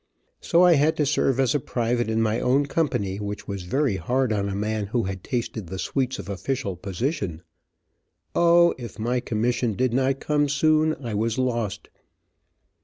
So 0.39 0.63
I 0.63 0.73
had 0.81 0.97
to 0.97 1.05
serve 1.05 1.39
as 1.39 1.53
a 1.53 1.59
private 1.59 2.09
in 2.09 2.23
my 2.23 2.39
own 2.39 2.65
company, 2.65 3.19
which 3.19 3.47
was 3.47 3.61
very 3.69 3.97
hard 3.97 4.33
on 4.33 4.49
a 4.49 4.55
man 4.55 4.87
who 4.87 5.03
had 5.03 5.23
tasted 5.23 5.67
the 5.67 5.77
sweets 5.77 6.17
of 6.17 6.27
official 6.27 6.75
position. 6.75 7.43
O, 8.33 8.73
if 8.79 8.97
my 8.97 9.19
commission 9.19 9.73
did 9.73 9.93
not 9.93 10.19
come 10.19 10.49
soon 10.49 10.95
I 11.03 11.13
was 11.13 11.37
lost. 11.37 11.89